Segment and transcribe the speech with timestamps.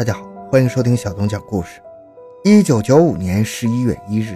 [0.00, 1.78] 大家好，欢迎收听小东讲故事。
[2.42, 4.34] 一九九五年十一月一日，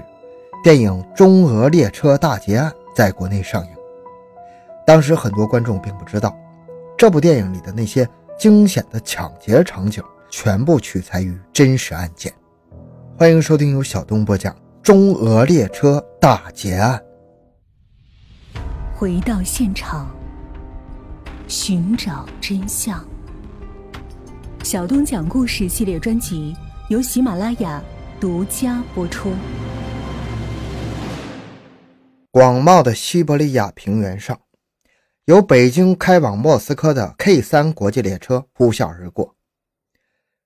[0.62, 3.70] 电影《中俄列车大劫案》在国内上映。
[4.86, 6.36] 当时很多观众并不知道，
[6.98, 8.06] 这部电影里的那些
[8.38, 12.30] 惊险的抢劫场景全部取材于真实案件。
[13.16, 14.52] 欢迎收听由小东播讲
[14.82, 17.02] 《中俄列车大劫案》。
[18.94, 20.14] 回到现场，
[21.48, 23.02] 寻找真相。
[24.64, 26.56] 小东讲故事系列专辑
[26.88, 27.84] 由喜马拉雅
[28.18, 29.30] 独家播出。
[32.30, 34.40] 广袤的西伯利亚平原上，
[35.26, 39.36] 由北京开往莫斯科的 K 三国际列车呼啸而过。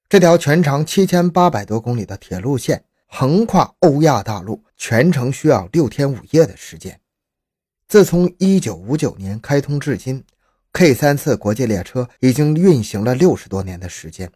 [0.09, 7.01] 这条全长七千八百多公里的铁路线横跨欧亚大陆，全程需要六天五夜的时间。
[7.87, 10.25] 自从一九五九年开通至今。
[10.73, 14.31] K 三次国际列车已经运行了六十多年的时间。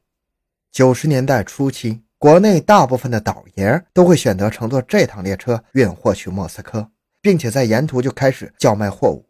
[0.73, 9.29] 九十年代初期，国内大部分的倒爷都会选择乘坐这趟列车运货去莫斯科，并且在沿途就开始叫卖货物。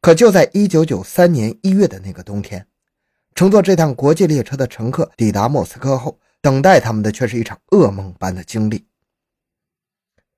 [0.00, 2.66] 可就在一九九三年一月的那个冬天，
[3.34, 8.86] 乘坐这趟国际列车的乘客抵达莫斯科后，等待他们的却是一场噩梦般的经历。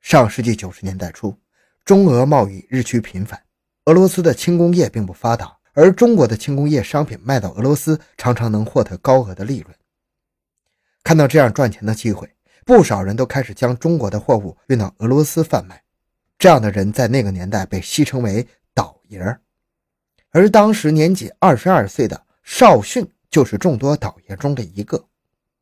[0.01, 1.37] 上世纪九十年代初，
[1.85, 3.39] 中俄贸易日趋频繁。
[3.89, 9.75] 俄罗斯的轻工业并不发达，而中国的轻工业商品卖到俄罗斯常常能获得高额的利润。
[11.03, 12.30] 看到这样赚钱的机会，
[12.67, 15.83] 不少人都开始将中国的货物运到俄罗斯贩卖。
[16.39, 19.41] 这样的人在那个年代被戏称为“倒爷儿”，
[20.33, 25.02] 而当时年仅二十二岁的邵迅就是众多倒爷中的一个。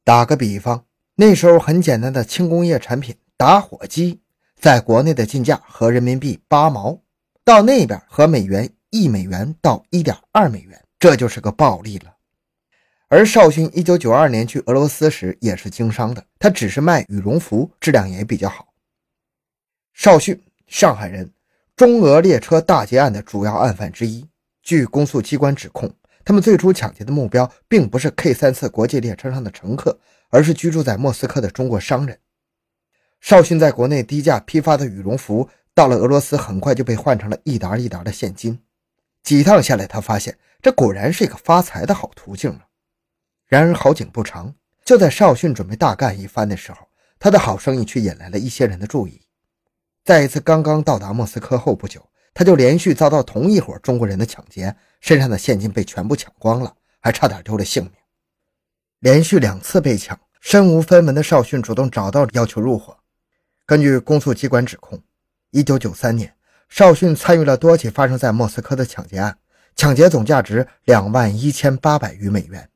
[0.02, 4.20] 打个比方，那时候很简单的轻工业产品打火机，
[4.58, 7.00] 在国内的进价合人民币八毛。
[7.46, 12.12] 到那边和美元一美元到一点二美元，这就是个暴利了。
[13.06, 18.66] 而邵勋一九九二年去俄罗斯时也是经商的，他只是卖羽绒服，质量也比较好。
[19.94, 21.30] 邵勋，上海人，
[21.76, 24.26] 中俄列车大劫案的主要案犯之一。
[24.64, 29.96] 据公诉机关指控，他们最初抢劫的目标并不是 K 三次国际列车上的乘客，
[30.30, 32.18] 而是居住在莫斯科的中国商人。
[33.20, 35.48] 邵勋在国内低价批发的羽绒服。
[35.76, 38.58] 到了俄罗斯，很快就被换成了一沓一沓的现金。
[39.22, 42.68] 几趟下来，他发现这果然是一个发财的好途径了。
[43.46, 44.54] 然而好景不长，
[44.86, 46.78] 就在邵迅准备大干一番的时候，
[47.18, 49.20] 他的好生意却引来了一些人的注意。
[50.02, 57.92] 在一次刚刚到达莫斯科后不久，他就连续遭到同一伙中国人的抢劫，身上的现金被全部抢光了，还差点丢了性命。
[59.00, 62.96] 连续两次被抢，身无分文的邵迅主动找到要求入伙。
[63.66, 65.02] 根据公诉机关指控。
[65.50, 66.34] 一九九三年，
[66.68, 69.38] 邵迅参与了多起发生在莫斯科的抢劫案，
[69.74, 72.68] 抢劫总价值两万一千八百余美元。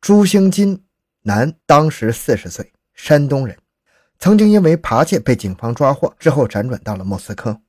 [0.00, 0.84] 朱兴金，
[1.22, 3.56] 男，当时四十岁，山东人，
[4.18, 7.60] 曾经因为扒窃被警方抓获，之后辗转到了莫斯科。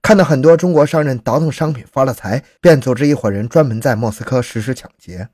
[0.00, 5.28] 看到很多中国商人倒腾商品发了财，便组织一伙人专门在莫斯科实施抢劫。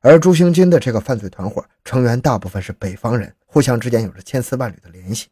[0.00, 5.28] 而朱兴金的这个犯罪团伙成员大部分是北方人，互相之间有着千丝万缕的联系。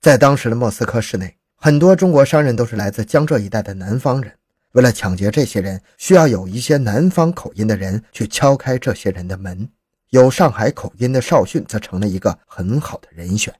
[0.00, 4.32] 在当时的莫斯科市内，很多中国商人都是来自江浙一带的南方人。
[4.72, 9.68] 为了抢劫这些人，需要有一些南方口音的人去敲开这些人的门。
[10.08, 13.54] 有上海口音的邵迅则成了一个很好的人选。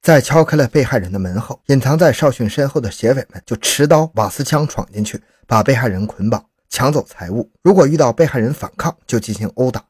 [0.00, 7.50] 在敲开了被害人的门后，隐藏在邵迅身后的劫匪们就持刀、瓦斯枪闯进去，把被害人捆绑，抢走财物。
[7.62, 9.84] 如果遇到被害人反抗，就进行殴打。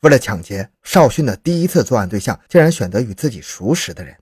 [0.00, 4.16] 为了抢劫，邵迅的第一次作案对象竟然选择与自己熟识的人。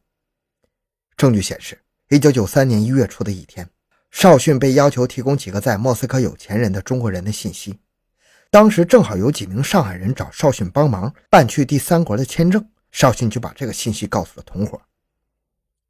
[1.21, 3.69] 证据显示，一九九三年一月初的一天，
[4.11, 7.79] 邵迅被要求提供几个在莫斯科有钱人的中国人的信息。
[8.51, 14.81] 当时正好有几名上海人找邵迅帮忙办去第三国的签证，邵迅就把这个信息告诉了同伙。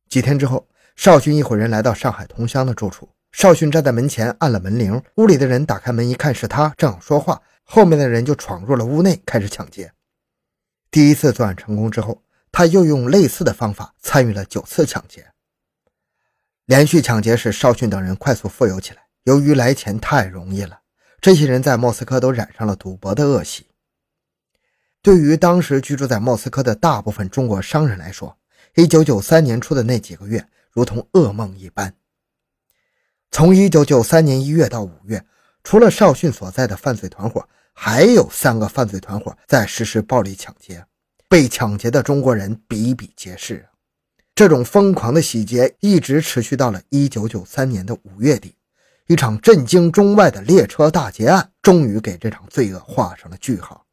[0.09, 9.93] 几天之后，邵迅一伙人来到上海同乡的住处，邵迅站在门前按了门铃，屋里的人打开门一看是他，正好说话，后面的人就闯入了屋内开始抢劫。
[10.91, 12.21] 第一次作案成功之后。
[12.53, 15.33] 他又用类似的方法参与了九次抢劫。
[16.67, 19.03] 连续抢劫使邵迅等人快速富有起来。
[19.25, 20.81] 由于来钱太容易了，
[21.21, 23.67] 这些人在莫斯科都染上了赌博的恶习。
[25.03, 28.39] 对于当时居住在莫斯科的大部分中国商人来说
[28.75, 31.95] ，1993年初的那几个月如同噩梦一般。
[33.31, 35.25] 从1993年1月到5月，
[35.63, 40.85] 除了邵迅所在的犯罪团伙，还有三个犯罪团伙在实施暴力抢劫。
[41.31, 43.69] 被抢劫的中国人比比皆是，
[44.35, 48.57] 这种疯狂的洗劫一直持续到了1993年的五月底，
[49.07, 53.87] 一场震惊中外的列车大劫案终于给这场罪恶画上了句号。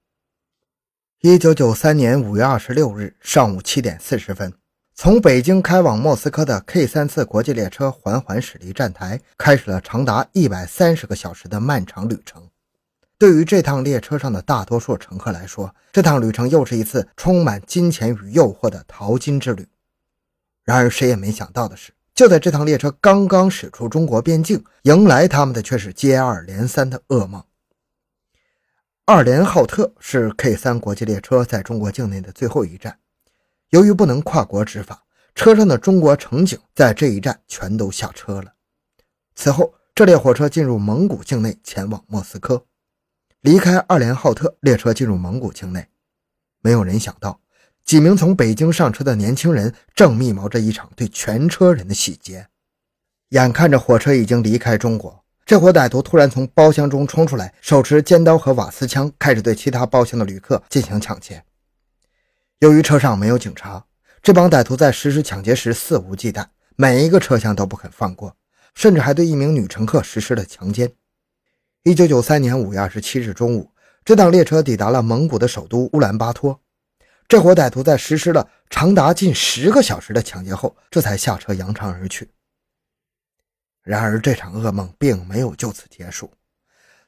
[1.22, 4.52] 一九九三年五月二十六日上午七点四十分，
[4.96, 12.50] 从北京开往莫斯科的 K 三次国际列车缓缓驶离站台，开始了长达一百三十个小时的漫长旅程。
[13.20, 19.68] 对于这趟列车上的大多数乘客来说，这趟旅程又是一次充满金钱与诱惑的淘金之旅。
[20.64, 27.44] 然而，谁也没想到的是，就在这趟列车刚刚驶出中国边境，迎来他们的却是接二连三的噩梦。
[29.06, 33.00] 二连浩特是 K 三国际列车在中国境内的最后一站，
[33.70, 38.54] 由于不能跨国执法，车上的中国乘警在这一站全都下车了。
[39.34, 42.66] 此后，这列火车进入蒙古境内，前往莫斯科。
[43.42, 45.88] 离开二连浩特，列车进入蒙古境内。
[46.62, 47.40] 没有人想到，
[47.86, 52.48] 几名从北京上车的年轻人正密谋着一场对全车人的洗劫。
[53.30, 61.44] 眼看着火车已经离开中国，这伙歹徒突然从包厢中冲出来，手持尖刀和瓦斯枪，开始对其他包厢的旅客进行抢劫。
[62.60, 63.86] 由于车上没有警察，
[64.24, 66.46] 这帮歹徒在实施抢劫时肆无忌惮，
[66.76, 68.36] 每一个车厢都不肯放过，
[68.74, 70.92] 甚至还对一名女乘客实施了强奸。
[71.88, 73.72] 一九九三年五月二十七日中午，
[74.04, 76.60] 这趟列车抵达了蒙古的首都乌兰巴托。
[77.30, 82.30] 这伙歹徒在实施了长达近十个小时的抢劫后，这才下车扬长而去。
[83.84, 86.30] 然而，这场噩梦并没有就此结束。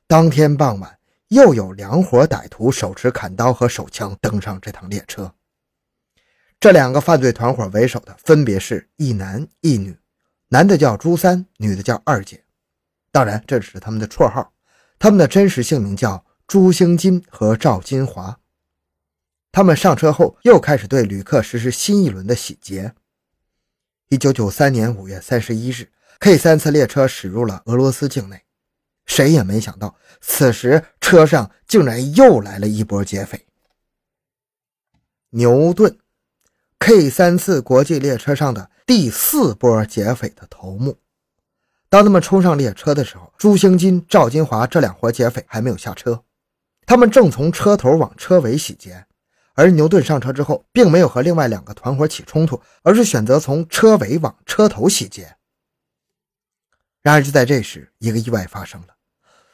[0.07, 0.97] 当天傍晚，
[1.27, 5.29] 又有两伙歹徒手持砍刀和手枪登上这趟列车。
[6.57, 9.99] 这两个犯罪团伙为首的分别是一男一女，
[10.47, 12.45] 男的叫朱三，女的叫二姐。
[13.11, 14.53] 当然，这只是他们的绰号。
[14.99, 18.39] 他们的真实姓名叫朱兴金和赵金华。
[19.51, 22.93] 他们上车后又开始对旅客实施新一轮的洗劫。
[24.09, 28.43] 一九九三年五月三十一日，K 三次列车驶入了俄罗斯境内。
[29.05, 33.47] 谁也没想到，此时车上竟然又来了一波劫匪。
[35.31, 35.97] 牛顿
[36.77, 40.99] ，K 三次国际列车上的第四波劫匪的头目。
[41.89, 46.23] 当他们冲上列车的时候，朱兴金、赵金华这两伙劫匪还没有下车，
[46.85, 49.05] 他们正从车头往车尾洗劫。
[49.55, 55.35] 而牛顿上车之后，并没有和另外两个团伙起冲突，而是选择从车尾往车头洗劫。
[57.01, 58.87] 然而，就在这时，一个意外发生了：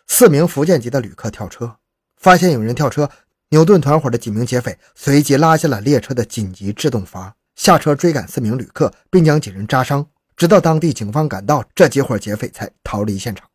[0.06, 1.78] 四名福建籍的旅客跳车，
[2.18, 3.10] 发现有人跳车，
[3.50, 10.06] 牛顿团伙的几名劫匪随即拉下了列车的紧急制动阀，下车追赶四名旅客，并将几人扎伤。
[10.36, 13.48] 直到当地警方赶到，这几伙劫匪才逃离现场。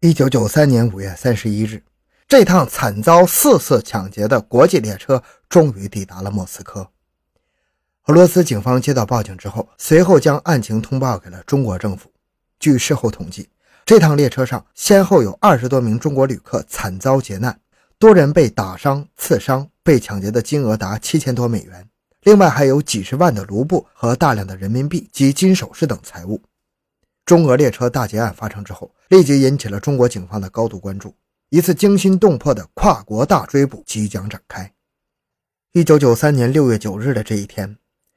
[0.00, 1.82] 一九九三年五月三十一日，
[2.28, 6.86] 这趟惨遭四次抢劫的国际列车终于抵达了莫斯科。
[8.06, 12.10] 俄罗斯警方接到报警之后，随后将案情通报给了中国政府。
[12.60, 13.48] 据事后统计，
[13.86, 17.58] 这趟列车上先后有二十多名中国旅客惨遭劫难，
[17.98, 21.88] 多人被打伤、刺伤，被抢劫的金额达七千多美元。
[22.24, 26.40] 另外还有几十万的卢布和大量的人民币及金首饰等财物。
[27.26, 31.14] 中俄列车大劫案发生之后，立即引起了中国警方的高度关注。
[31.50, 34.72] 一次惊心动魄的跨国大追捕即将展开。
[35.72, 37.76] 一九九三年六月九日的这一天，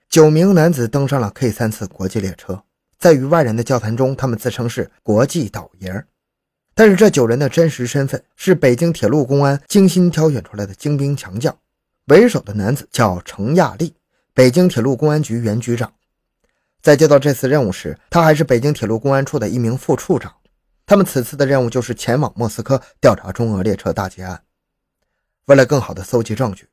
[0.09, 2.63] 九名男子登上了 K 三次国际列车，
[2.98, 6.06] 在与外人的交谈中，他们自称是国际倒爷
[6.74, 11.54] 但是这九人的真实身份是北京铁路公安精心挑选出来的精兵强将。
[12.06, 13.94] 为首的男子叫程亚丽，
[14.37, 15.91] 北京铁路公安局原局长。
[16.79, 20.31] 在接到这次任务时，他还是北京铁路公安处的一名副处长。
[20.85, 24.44] 他们此次的任务就是前往莫斯科调查中俄列车大劫案。
[25.45, 26.67] 为了更好地搜集证据，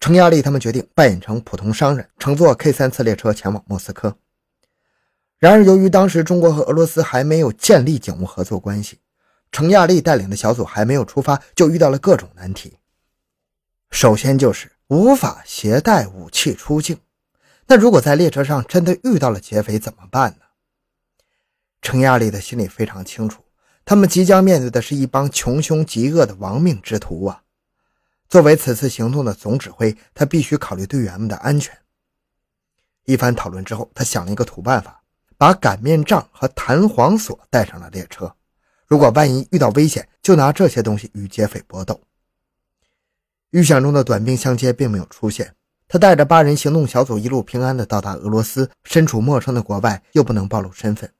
[0.00, 4.16] 程亚丽他们决定扮演成普通商人，乘坐 K 三次列车前往莫斯科。
[5.38, 9.00] 然而，由于当时中国和俄罗斯还没有建立警务合作关系，
[9.50, 12.78] 程亚丽带领的小组还没有出发，就遇到了各种难题。
[13.90, 16.98] 首先就是无法携带武器出境，
[17.66, 20.44] 那如果在列车上真的遇到了劫匪怎么办呢？
[21.80, 23.42] 程亚丽的心里非常清楚，
[23.86, 27.42] 他们即将面对的是一帮穷凶极恶的亡命之徒啊！
[28.28, 31.74] 作为此次行动的总指挥，他必须考虑队员们的安全。
[33.06, 35.02] 一番讨论之后，他想了一个土办法，
[35.38, 38.36] 把擀面杖和弹簧锁带上了列车。
[38.86, 41.98] 如果万一遇到危险，就拿这些东西与劫匪搏斗。
[43.52, 45.54] 预想中的短兵相接并没有出现，
[45.86, 48.70] 他带着八人行动小组一路平安地到达俄罗斯。
[48.84, 51.12] 身处陌生的国外，又不能暴露身份，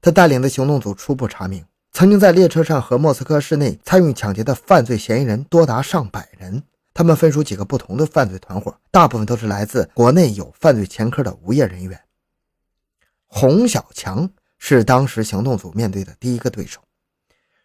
[0.00, 6.62] 他带领的行动组初步查明，曾经在列车上和莫斯科市内参与抢劫的犯罪嫌疑人多达上百人。
[6.94, 12.00] 他们分属几个不同的犯罪团伙，大部分都是来自国内有犯罪前科的无业人员。
[13.26, 16.80] 洪小强是当时行动组面对的第一个对手。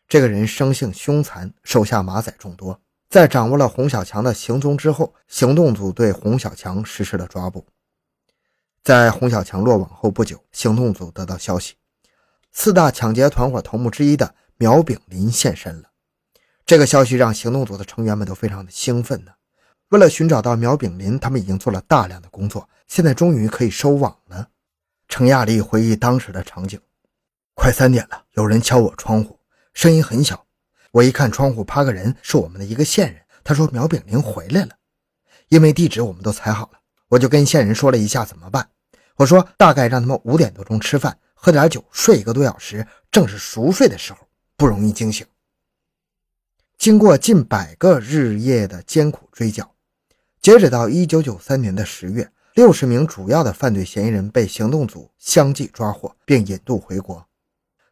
[0.07, 2.79] 这个人生性凶残，手下马仔众多。
[3.17, 7.65] 在掌握了洪小强的行踪之后，行动组对洪小强实施了抓捕。
[8.83, 11.73] 在洪小强落网后不久，行动组得到消息，
[12.51, 15.89] 四大抢劫团伙头目之一的苗炳林现身了。
[16.63, 19.31] 这个消息让行动组的成员们都非常的兴奋呢。
[19.89, 24.49] 为了寻找到苗炳林，他们已经做了大量的工作，现在终于可以收网了。
[25.07, 26.79] 程亚丽回忆当时的场景：
[27.55, 29.39] 快三点了，有人敲我窗户。
[29.73, 30.45] 声音很小，
[30.97, 33.21] 我一看窗户趴个人，是我们的一个线人。
[33.43, 34.69] 他说苗炳林回来了，
[35.49, 38.67] 因为地址我们都踩好了，我就跟线人说了一下怎么办。
[39.15, 45.23] 我说大概让他们五点多钟吃饭，喝点酒，睡一个多小时，正是熟睡的时候，不容易惊醒。
[46.79, 49.75] 经过近百个日夜的艰苦追剿，
[50.41, 57.23] 截止到一九九三年的十月，六十名主要的犯罪嫌疑人被行动组相继抓获，并引渡回国。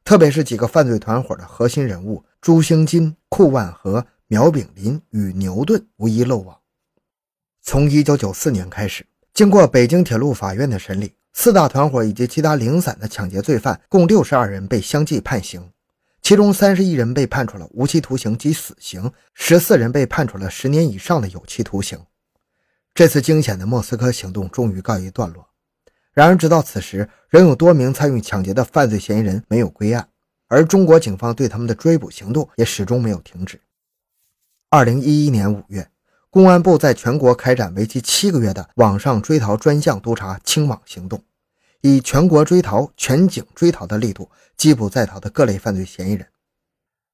[0.03, 6.55] 特别是几个犯罪团伙的核心人物朱兴金、库万和苗炳林与牛顿无一漏网。
[7.63, 15.71] 从1994年开始，经过北京铁路法院的审理，四大团伙以及其他零散的抢劫罪犯共62人被相继判刑，
[16.21, 21.99] 其中31人被判处了无期徒刑及死刑，14人被判处了十年以上的有期徒刑。
[22.93, 25.49] 这次惊险的莫斯科行动终于告一段落。
[26.13, 30.09] 然而，直到此时，仍有多名参与抢劫的犯罪嫌疑人没有归案，
[30.47, 33.59] 而中国警方对他们的追捕行动也始终没有停止。
[34.69, 35.89] 二零一一年五月，
[36.29, 41.23] 公安部在全国开展为期七个月的网上追逃专项督查清网行动，
[41.81, 46.27] 以全国追逃、全警追逃的力度缉捕在逃的各类犯罪嫌疑人。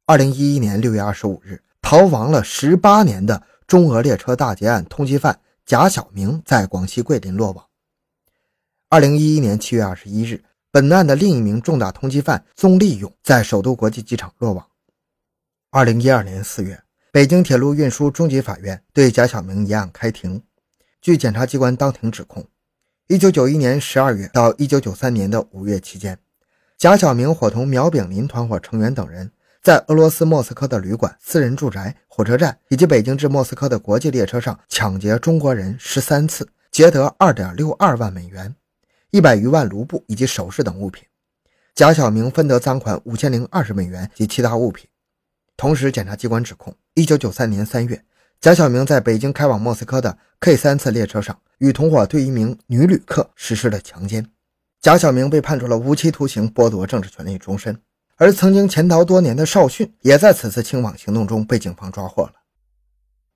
[0.07, 7.65] 二零一一年六月二十五日，逃亡了十八年的中俄列车大劫案通缉犯贾晓明在广西桂林落网。
[8.89, 10.43] 二零一一年七月二十一日，
[10.73, 14.65] 本案的另一名重大通缉犯宗立勇在首都国际机场落网。
[15.69, 20.41] 二零一二年四月，北京铁路运输中级法院对贾晓明一案开庭。
[21.01, 22.47] 据检察机关当庭指控，
[23.09, 26.17] 一九九一年十二月到一九九三年的五月期间，
[26.77, 29.29] 贾晓明伙同苗炳林团伙成员等人，
[29.61, 38.55] 在俄罗斯莫斯科的旅馆、私人住宅、火车站以及北京至莫斯科的国际列车上抢劫中国人十三次，劫得二点六二万美元。
[39.11, 41.03] 一百余万卢布以及首饰等物品，
[41.75, 44.87] 贾晓明分得赃款五千零二十美元及其他物品。
[45.57, 48.01] 同时，检察机关指控，一九九三年三月，
[48.39, 54.25] 贾小明在北京开往莫斯科的 K 三次列车上，与同伙对一名女旅客实施了强奸。
[54.79, 57.77] 贾小明被判处了无期徒刑，剥夺政治权利终身。
[58.15, 62.33] 而曾经潜逃多年的邵迅，也在此次清网行动中被警方抓获了。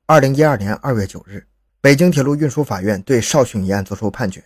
[0.05, 1.45] 二零一二年二月九日，
[1.81, 4.41] 北京铁路运输法院对邵迅一案作出判决。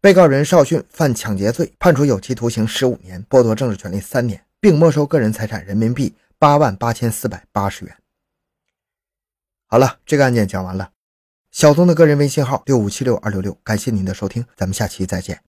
[0.00, 7.96] 被告人邵迅犯抢劫罪，判处有期徒刑十五年，剥夺政治权利三年，并没收个人财产人民币八万八千四百八十元。
[9.66, 10.92] 好了，这个案件讲完了。
[11.50, 15.47] 小东的个人微信号六五七六二六六，感谢您的收听，咱们下期再见。